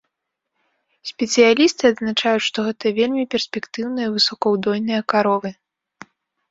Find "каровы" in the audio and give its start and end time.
5.17-5.49